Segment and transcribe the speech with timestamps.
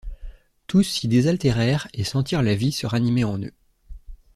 [0.65, 3.53] Tous s’y désaltérèrent et sentirent la vie se ranimer en eux.